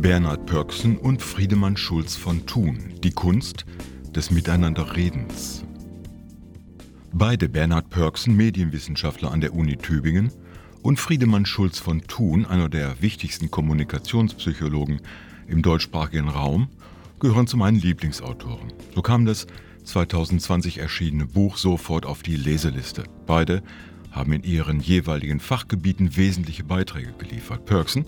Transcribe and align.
Bernhard 0.00 0.46
Pörksen 0.46 0.96
und 0.96 1.20
Friedemann 1.20 1.76
Schulz 1.76 2.16
von 2.16 2.46
Thun. 2.46 2.94
Die 3.04 3.10
Kunst 3.10 3.66
des 4.14 4.30
Miteinanderredens. 4.30 5.62
Beide 7.12 7.50
Bernhard 7.50 7.90
Pörksen, 7.90 8.34
Medienwissenschaftler 8.34 9.30
an 9.30 9.42
der 9.42 9.54
Uni 9.54 9.76
Tübingen, 9.76 10.32
und 10.80 10.98
Friedemann 10.98 11.44
Schulz 11.44 11.78
von 11.78 12.00
Thun, 12.00 12.46
einer 12.46 12.70
der 12.70 13.02
wichtigsten 13.02 13.50
Kommunikationspsychologen 13.50 15.02
im 15.46 15.60
deutschsprachigen 15.60 16.30
Raum, 16.30 16.70
gehören 17.20 17.46
zu 17.46 17.58
meinen 17.58 17.78
Lieblingsautoren. 17.78 18.72
So 18.94 19.02
kam 19.02 19.26
das 19.26 19.48
2020 19.84 20.78
erschienene 20.78 21.26
Buch 21.26 21.58
sofort 21.58 22.06
auf 22.06 22.22
die 22.22 22.36
Leseliste. 22.36 23.04
Beide 23.26 23.62
haben 24.12 24.32
in 24.32 24.44
ihren 24.44 24.80
jeweiligen 24.80 25.40
Fachgebieten 25.40 26.16
wesentliche 26.16 26.64
Beiträge 26.64 27.12
geliefert. 27.18 27.66
Pörksen 27.66 28.06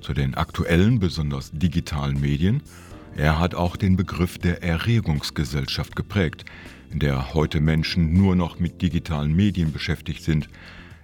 zu 0.00 0.14
den 0.14 0.34
aktuellen, 0.34 0.98
besonders 0.98 1.50
digitalen 1.52 2.20
Medien. 2.20 2.62
Er 3.16 3.38
hat 3.38 3.54
auch 3.54 3.76
den 3.76 3.96
Begriff 3.96 4.38
der 4.38 4.62
Erregungsgesellschaft 4.62 5.96
geprägt, 5.96 6.44
in 6.90 6.98
der 6.98 7.34
heute 7.34 7.60
Menschen 7.60 8.12
nur 8.12 8.36
noch 8.36 8.58
mit 8.58 8.82
digitalen 8.82 9.34
Medien 9.34 9.72
beschäftigt 9.72 10.22
sind, 10.22 10.48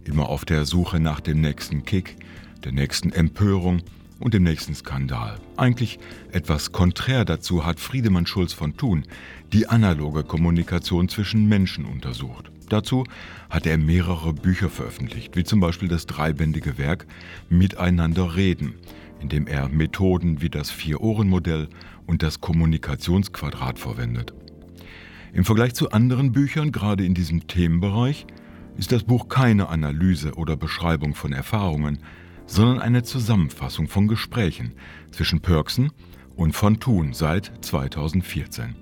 immer 0.05 0.29
auf 0.29 0.45
der 0.45 0.65
Suche 0.65 1.01
nach 1.01 1.21
dem 1.21 1.41
nächsten 1.41 1.85
Kick, 1.85 2.17
der 2.65 2.73
nächsten 2.73 3.13
Empörung 3.13 3.83
und 4.19 4.35
dem 4.35 4.45
nächsten 4.45 4.75
Skandal. 4.75 5.39
Eigentlich 5.57 5.99
etwas 6.31 6.73
konträr 6.73 7.25
dazu 7.25 7.67
hat 7.67 7.81
Friedemann 7.81 8.27
Schulz 8.27 8.53
von 8.53 8.77
Thun 8.77 9.05
die 9.53 9.69
analoge 9.69 10.23
Kommunikation 10.23 11.09
zwischen 11.09 11.49
Menschen 11.49 11.85
untersucht. 11.85 12.51
Dazu 12.73 13.05
hat 13.51 13.67
er 13.67 13.77
mehrere 13.77 14.33
Bücher 14.33 14.71
veröffentlicht, 14.71 15.37
wie 15.37 15.45
zum 15.45 15.61
Beispiel 15.61 15.89
das 15.89 16.07
dreibändige 16.07 16.79
Werk 16.79 17.07
Miteinander 17.51 18.35
reden, 18.35 18.77
in 19.21 19.29
dem 19.29 19.47
er 19.47 19.69
Methoden 19.69 20.41
wie 20.41 20.48
das 20.48 20.70
Vier-Ohren-Modell 20.70 21.69
und 22.06 22.23
das 22.23 22.41
Kommunikationsquadrat 22.41 23.78
verwendet. 23.78 24.33
Im 25.34 25.45
Vergleich 25.45 25.75
zu 25.75 25.91
anderen 25.91 26.33
Büchern, 26.33 26.73
gerade 26.73 27.05
in 27.05 27.12
diesem 27.12 27.47
Themenbereich, 27.47 28.27
ist 28.78 28.91
das 28.91 29.05
Buch 29.05 29.28
keine 29.28 29.69
Analyse 29.69 30.33
oder 30.37 30.56
Beschreibung 30.56 31.15
von 31.15 31.34
Erfahrungen, 31.34 31.98
sondern 32.47 32.78
eine 32.78 33.03
Zusammenfassung 33.03 33.87
von 33.87 34.09
Gesprächen 34.09 34.73
zwischen 35.11 35.41
Pörksen 35.41 35.93
und 36.37 36.53
von 36.53 36.81
Thun 36.81 37.12
seit 37.12 37.53
2014. 37.61 38.77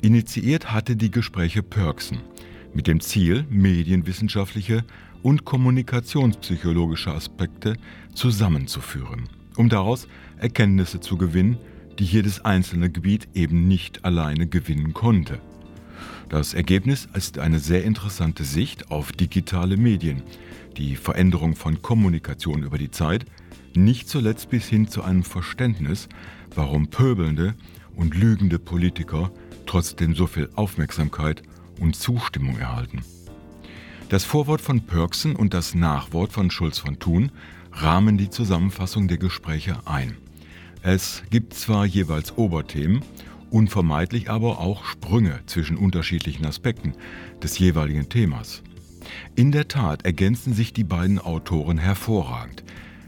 Initiiert 0.00 0.72
hatte 0.72 0.96
die 0.96 1.10
Gespräche 1.10 1.62
Pörksen 1.62 2.18
mit 2.74 2.86
dem 2.86 3.00
Ziel, 3.00 3.44
medienwissenschaftliche 3.50 4.84
und 5.22 5.44
kommunikationspsychologische 5.44 7.12
Aspekte 7.12 7.76
zusammenzuführen, 8.14 9.28
um 9.56 9.68
daraus 9.68 10.08
Erkenntnisse 10.38 11.00
zu 11.00 11.16
gewinnen, 11.16 11.58
die 11.98 12.04
jedes 12.04 12.44
einzelne 12.44 12.90
Gebiet 12.90 13.28
eben 13.34 13.68
nicht 13.68 14.04
alleine 14.04 14.46
gewinnen 14.46 14.92
konnte. 14.92 15.40
Das 16.28 16.54
Ergebnis 16.54 17.08
ist 17.14 17.38
eine 17.38 17.58
sehr 17.58 17.84
interessante 17.84 18.44
Sicht 18.44 18.90
auf 18.90 19.12
digitale 19.12 19.76
Medien, 19.76 20.22
die 20.76 20.96
Veränderung 20.96 21.54
von 21.54 21.82
Kommunikation 21.82 22.62
über 22.62 22.78
die 22.78 22.90
Zeit, 22.90 23.26
nicht 23.74 24.08
zuletzt 24.08 24.50
bis 24.50 24.66
hin 24.66 24.88
zu 24.88 25.02
einem 25.02 25.24
Verständnis, 25.24 26.08
warum 26.54 26.88
pöbelnde 26.88 27.54
und 27.96 28.14
lügende 28.14 28.58
Politiker 28.58 29.30
trotzdem 29.66 30.14
so 30.14 30.26
viel 30.26 30.48
Aufmerksamkeit 30.54 31.42
und 31.82 31.96
Zustimmung 31.96 32.58
erhalten. 32.58 33.02
Das 34.08 34.24
Vorwort 34.24 34.60
von 34.60 34.82
Pörksen 34.82 35.36
und 35.36 35.52
das 35.52 35.74
Nachwort 35.74 36.32
von 36.32 36.50
Schulz 36.50 36.78
von 36.78 36.98
Thun 36.98 37.32
rahmen 37.72 38.18
die 38.18 38.30
Zusammenfassung 38.30 39.08
der 39.08 39.18
Gespräche 39.18 39.76
ein. 39.86 40.16
Es 40.82 41.22
gibt 41.30 41.54
zwar 41.54 41.84
jeweils 41.86 42.36
Oberthemen, 42.36 43.02
unvermeidlich 43.50 44.30
aber 44.30 44.58
auch 44.60 44.84
Sprünge 44.84 45.40
zwischen 45.46 45.76
unterschiedlichen 45.76 46.44
Aspekten 46.46 46.94
des 47.42 47.58
jeweiligen 47.58 48.08
Themas. 48.08 48.62
In 49.34 49.52
der 49.52 49.68
Tat 49.68 50.04
ergänzen 50.04 50.54
sich 50.54 50.72
die 50.72 50.84
beiden 50.84 51.18
Autoren 51.18 51.78
hervorragend, 51.78 52.64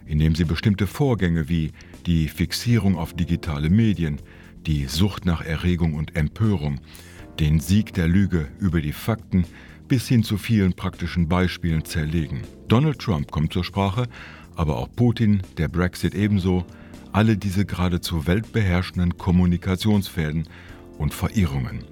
indem 0.06 0.34
sie 0.34 0.44
bestimmte 0.44 0.87
Vorgänge 0.87 1.48
wie 1.48 1.72
die 2.06 2.28
Fixierung 2.28 2.97
auf 2.97 3.15
digitale 3.15 3.71
Medien, 3.71 4.19
die 4.66 4.87
Sucht 4.87 5.25
nach 5.25 5.43
Erregung 5.43 5.94
und 5.94 6.16
Empörung, 6.16 6.81
den 7.39 7.61
Sieg 7.61 7.93
der 7.95 8.09
Lüge 8.09 8.49
über 8.59 8.81
die 8.81 8.93
Fakten 8.93 9.45
bis 9.89 10.09
hin 10.09 10.22
zu 10.22 10.39
vielen 10.39 10.72
praktischen 10.72 11.28
Beispielen 11.28 11.84
zerlegen. 11.84 12.43
Donald 12.69 12.99
Trump 12.99 13.31
kommt 13.31 13.53
zur 13.53 13.65
Sprache, 13.65 14.06
aber 14.56 14.77
auch 14.77 14.89
Putin, 14.95 15.43
der 15.59 15.69
Brexit 15.69 16.15
ebenso, 16.15 16.65
alle 17.12 17.37
diese 17.37 17.65
geradezu 17.65 18.27
weltbeherrschenden 18.27 19.19
Kommunikationsfäden 19.19 20.49
und 20.99 21.15
Verirrungen. 21.15 21.84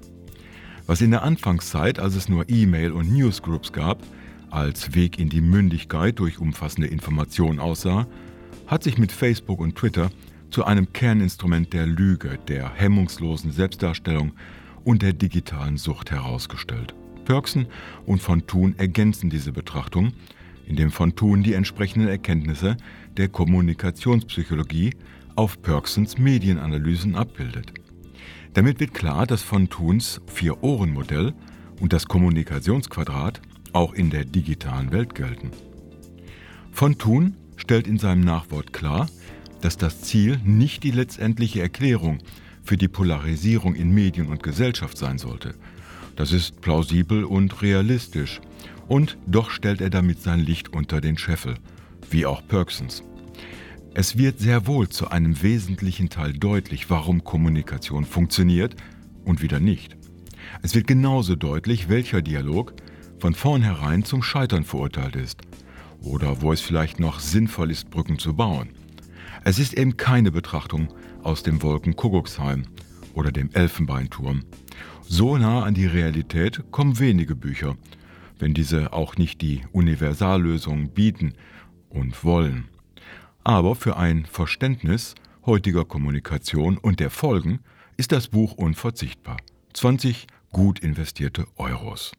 Was 0.85 1.01
in 1.01 1.11
der 1.11 1.23
Anfangszeit, 1.23 1.99
als 1.99 2.15
es 2.15 2.27
nur 2.27 2.49
E-Mail 2.49 2.91
und 2.91 3.13
Newsgroups 3.13 3.71
gab, 3.71 4.03
als 4.49 4.93
Weg 4.95 5.17
in 5.17 5.29
die 5.29 5.41
Mündigkeit 5.41 6.19
durch 6.19 6.39
umfassende 6.39 6.87
Informationen 6.87 7.59
aussah, 7.59 8.05
hat 8.67 8.83
sich 8.83 8.97
mit 8.97 9.11
Facebook 9.11 9.59
und 9.59 9.75
Twitter 9.75 10.09
zu 10.51 10.65
einem 10.65 10.91
Kerninstrument 10.93 11.73
der 11.73 11.87
Lüge, 11.87 12.37
der 12.47 12.73
hemmungslosen 12.73 13.51
Selbstdarstellung 13.51 14.33
und 14.83 15.01
der 15.01 15.13
digitalen 15.13 15.77
Sucht 15.77 16.11
herausgestellt. 16.11 16.93
Pörksen 17.25 17.67
und 18.05 18.21
von 18.21 18.45
Thun 18.47 18.75
ergänzen 18.77 19.29
diese 19.29 19.51
Betrachtung, 19.51 20.13
indem 20.65 20.91
von 20.91 21.15
Thun 21.15 21.43
die 21.43 21.53
entsprechenden 21.53 22.07
Erkenntnisse 22.07 22.77
der 23.17 23.29
Kommunikationspsychologie 23.29 24.91
auf 25.35 25.61
Pörksens 25.61 26.17
Medienanalysen 26.17 27.15
abbildet. 27.15 27.73
Damit 28.53 28.79
wird 28.79 28.93
klar, 28.93 29.25
dass 29.25 29.41
von 29.41 29.69
Thuns 29.69 30.21
Vier-Ohren-Modell 30.27 31.33
und 31.79 31.91
das 31.91 32.07
Kommunikationsquadrat 32.07 33.41
auch 33.73 33.93
in 33.93 34.09
der 34.09 34.25
digitalen 34.25 34.91
Welt 34.91 35.15
gelten. 35.15 35.51
Von 36.71 36.97
Thun 36.97 37.35
stellt 37.55 37.87
in 37.87 37.97
seinem 37.97 38.21
Nachwort 38.21 38.73
klar, 38.73 39.07
dass 39.61 39.77
das 39.77 40.01
Ziel 40.01 40.39
nicht 40.43 40.83
die 40.83 40.91
letztendliche 40.91 41.61
Erklärung 41.61 42.19
für 42.63 42.77
die 42.77 42.87
Polarisierung 42.87 43.75
in 43.75 43.93
Medien 43.93 44.27
und 44.27 44.43
Gesellschaft 44.43 44.97
sein 44.97 45.17
sollte. 45.17 45.55
Das 46.15 46.31
ist 46.31 46.61
plausibel 46.61 47.23
und 47.23 47.61
realistisch. 47.61 48.39
Und 48.87 49.17
doch 49.25 49.49
stellt 49.49 49.81
er 49.81 49.89
damit 49.89 50.21
sein 50.21 50.39
Licht 50.39 50.73
unter 50.73 51.01
den 51.01 51.17
Scheffel, 51.17 51.55
wie 52.09 52.25
auch 52.25 52.45
Perksons. 52.47 53.03
Es 53.95 54.17
wird 54.17 54.39
sehr 54.39 54.65
wohl 54.67 54.89
zu 54.89 55.09
einem 55.09 55.41
wesentlichen 55.41 56.09
Teil 56.09 56.33
deutlich, 56.33 56.89
warum 56.89 57.23
Kommunikation 57.23 58.05
funktioniert 58.05 58.75
und 59.23 59.41
wieder 59.41 59.59
nicht. 59.59 59.95
Es 60.61 60.75
wird 60.75 60.87
genauso 60.87 61.35
deutlich, 61.35 61.89
welcher 61.89 62.21
Dialog 62.21 62.73
von 63.19 63.33
vornherein 63.33 64.03
zum 64.03 64.23
Scheitern 64.23 64.63
verurteilt 64.63 65.15
ist 65.15 65.41
oder 66.01 66.41
wo 66.41 66.51
es 66.51 66.61
vielleicht 66.61 66.99
noch 66.99 67.19
sinnvoll 67.19 67.71
ist, 67.71 67.89
Brücken 67.89 68.19
zu 68.19 68.33
bauen. 68.33 68.69
Es 69.45 69.59
ist 69.59 69.73
eben 69.73 69.97
keine 69.97 70.31
Betrachtung 70.31 70.87
aus 71.21 71.43
dem 71.43 71.61
Wolkenkuckucksheim 71.61 72.63
oder 73.13 73.31
dem 73.31 73.49
Elfenbeinturm. 73.51 74.43
So 75.01 75.37
nah 75.37 75.63
an 75.63 75.73
die 75.73 75.85
Realität 75.85 76.63
kommen 76.71 76.97
wenige 76.99 77.35
Bücher, 77.35 77.75
wenn 78.39 78.53
diese 78.53 78.93
auch 78.93 79.17
nicht 79.17 79.41
die 79.41 79.61
Universallösung 79.73 80.89
bieten 80.89 81.33
und 81.89 82.23
wollen. 82.23 82.69
Aber 83.43 83.75
für 83.75 83.97
ein 83.97 84.25
Verständnis 84.25 85.15
heutiger 85.45 85.83
Kommunikation 85.83 86.77
und 86.77 87.01
der 87.01 87.09
Folgen 87.09 87.59
ist 87.97 88.13
das 88.13 88.29
Buch 88.29 88.53
unverzichtbar. 88.53 89.37
20 89.73 90.27
gut 90.51 90.79
investierte 90.79 91.45
Euros. 91.57 92.13